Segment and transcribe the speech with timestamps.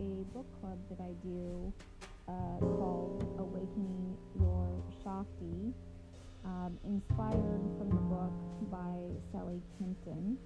[0.00, 1.72] a book club that I do
[2.28, 4.68] uh, called Awakening Your
[5.02, 5.72] Shakti,
[6.44, 8.32] um, inspired from the book
[8.70, 8.96] by
[9.32, 10.38] Sally Kempton.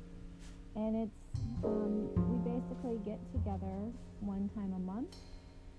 [0.76, 5.16] And it's, um, we basically get together one time a month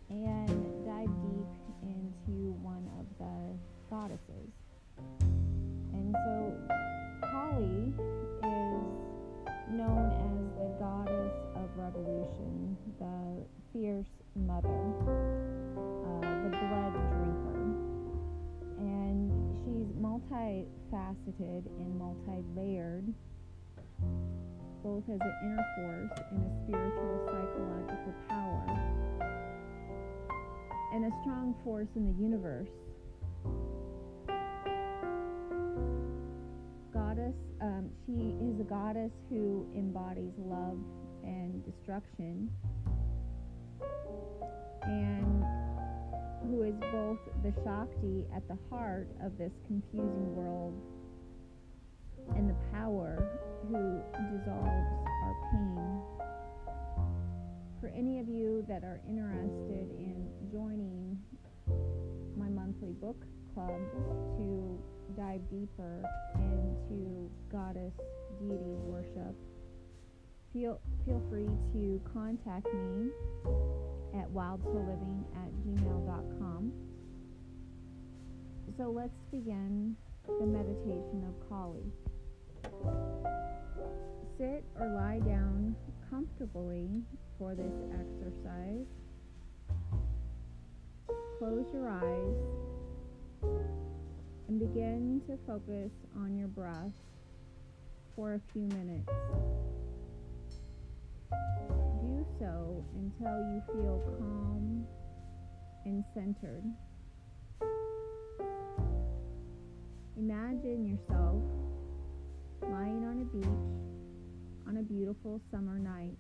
[0.09, 1.51] and dive deep
[1.83, 3.57] into one of the
[3.89, 4.51] goddesses.
[5.93, 6.94] And so
[20.65, 23.13] multifaceted and multi layered,
[24.83, 28.65] both as an inner force and a spiritual psychological power,
[30.93, 32.69] and a strong force in the universe.
[36.93, 40.77] Goddess, um, she is a goddess who embodies love
[41.23, 42.49] and destruction,
[44.83, 45.44] and
[46.49, 50.73] who is both the Shakti at the heart of this confusing world
[52.35, 54.01] and the power who
[54.37, 54.87] dissolves
[55.23, 56.01] our pain.
[57.81, 61.17] For any of you that are interested in joining
[62.37, 63.79] my monthly book club
[64.37, 64.79] to
[65.17, 66.03] dive deeper
[66.35, 67.93] into goddess
[68.39, 69.35] deity worship,
[70.53, 73.09] feel, feel free to contact me
[74.55, 76.71] wildsouliving at gmail.com.
[78.77, 79.95] So let's begin
[80.39, 81.91] the meditation of Kali.
[84.37, 85.75] Sit or lie down
[86.09, 86.89] comfortably
[87.37, 88.85] for this exercise.
[91.39, 92.35] Close your eyes
[94.47, 96.91] and begin to focus on your breath
[98.15, 99.09] for a few minutes.
[103.19, 104.85] Until you feel calm
[105.85, 106.63] and centered.
[110.17, 111.41] Imagine yourself
[112.61, 116.17] lying on a beach on a beautiful summer night.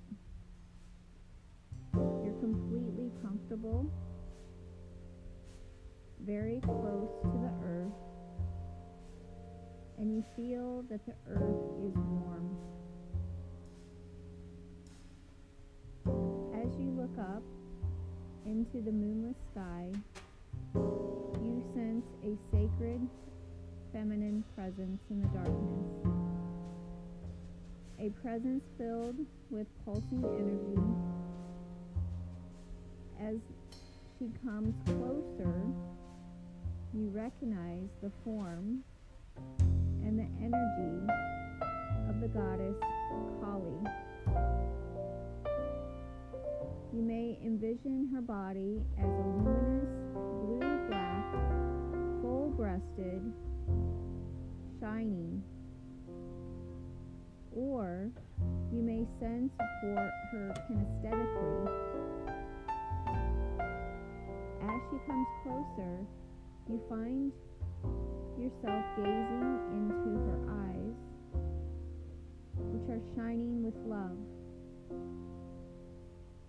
[1.93, 3.89] You're completely comfortable,
[6.25, 7.93] very close to the earth,
[9.97, 12.74] and you feel that the earth is warm.
[17.05, 17.43] Look up
[18.47, 19.91] into the moonless sky,
[20.73, 22.99] you sense a sacred
[23.93, 26.07] feminine presence in the darkness.
[27.99, 29.17] A presence filled
[29.51, 30.81] with pulsing energy.
[33.21, 33.35] As
[34.17, 35.61] she comes closer,
[36.93, 38.83] you recognize the form
[40.03, 41.13] and the energy
[42.09, 42.75] of the goddess
[43.41, 44.84] Kali.
[46.93, 49.89] You may envision her body as a luminous
[50.41, 51.25] blue black,
[52.21, 53.21] full breasted,
[54.79, 55.43] shining.
[57.53, 58.09] Or
[58.71, 61.69] you may sense for her kinesthetically.
[64.61, 66.05] As she comes closer,
[66.69, 67.31] you find
[68.37, 70.95] yourself gazing into her eyes,
[72.57, 74.17] which are shining with love.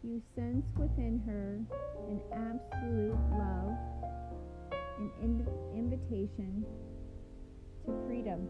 [0.07, 1.59] You sense within her
[2.07, 3.75] an absolute love,
[5.01, 6.65] an in- invitation
[7.85, 8.47] to freedom.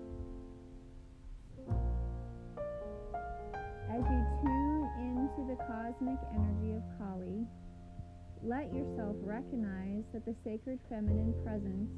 [3.88, 7.46] As you tune into the cosmic energy of Kali,
[8.44, 11.88] let yourself recognize that the sacred feminine presence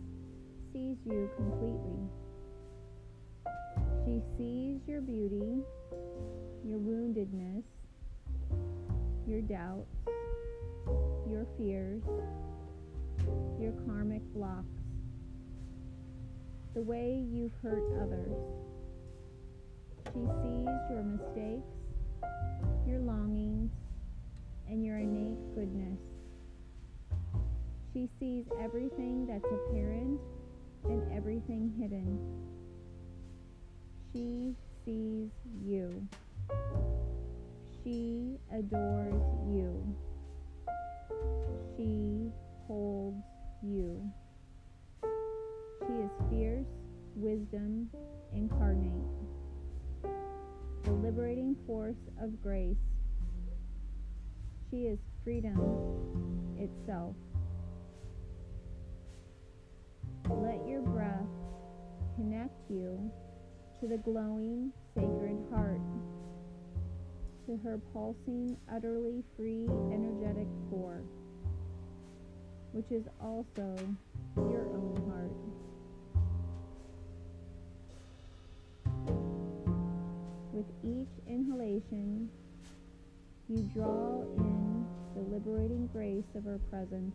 [0.73, 2.07] sees you completely.
[4.05, 5.65] She sees your beauty,
[6.65, 7.65] your woundedness,
[9.29, 9.95] your doubts,
[11.31, 12.03] your fears,
[13.61, 14.65] your karmic blocks,
[16.75, 18.33] the way you've hurt others.
[20.07, 21.69] She sees your mistakes,
[22.87, 23.71] your longings,
[24.67, 25.99] and your innate goodness.
[27.93, 30.19] She sees everything that's apparent
[30.85, 32.19] and everything hidden.
[34.13, 34.55] She
[34.87, 35.29] sees
[35.63, 36.09] you.
[37.89, 39.97] She adores you.
[41.75, 42.31] She
[42.67, 43.25] holds
[43.63, 44.03] you.
[45.87, 46.67] She is fierce
[47.15, 47.89] wisdom
[48.35, 48.93] incarnate,
[50.85, 52.77] the liberating force of grace.
[54.71, 55.57] She is freedom
[56.59, 57.17] itself.
[60.29, 61.25] Let your breath
[62.17, 63.11] connect you
[63.81, 65.81] to the glowing sacred heart.
[67.49, 71.01] To her pulsing, utterly free, energetic core,
[72.73, 73.75] which is also
[74.37, 75.33] your own heart.
[80.53, 82.29] With each inhalation,
[83.49, 87.15] you draw in the liberating grace of her presence.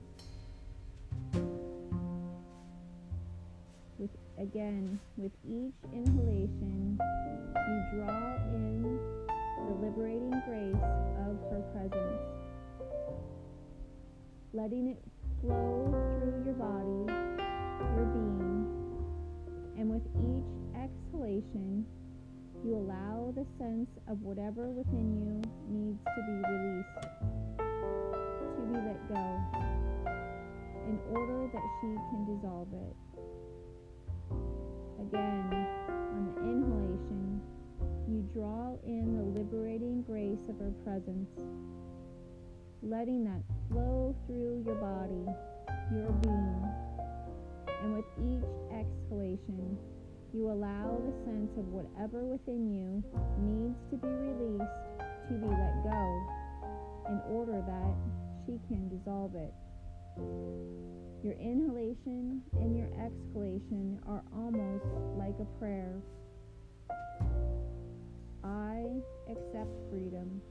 [3.99, 4.09] With
[4.39, 9.22] again, with each inhalation, you draw in
[9.67, 10.83] the liberating grace
[11.23, 12.21] of her presence,
[14.53, 15.01] letting it
[15.41, 15.87] flow
[16.19, 17.07] through your body,
[17.95, 18.67] your being,
[19.77, 21.85] and with each exhalation,
[22.63, 26.99] you allow the sense of whatever within you needs to be released,
[28.55, 29.23] to be let go,
[30.87, 32.95] in order that she can dissolve it.
[35.01, 35.42] Again,
[39.03, 41.27] in the liberating grace of her presence,
[42.81, 45.27] letting that flow through your body,
[45.91, 46.63] your being.
[47.83, 49.77] And with each exhalation,
[50.33, 53.03] you allow the sense of whatever within you
[53.43, 54.71] needs to be released
[55.27, 56.03] to be let go
[57.11, 57.95] in order that
[58.45, 59.53] she can dissolve it.
[61.23, 64.85] Your inhalation and your exhalation are almost
[65.17, 65.99] like a prayer.
[68.83, 70.41] I accept freedom.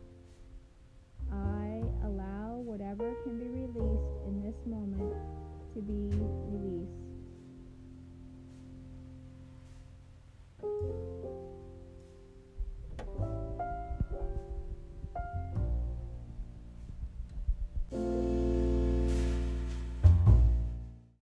[1.30, 5.12] I allow whatever can be released in this moment
[5.74, 6.08] to be
[6.48, 7.11] released.